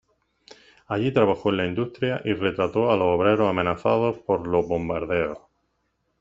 [0.87, 5.37] Allí trabajó en la industria y retrató a los obreros amenazados por los bombardeos.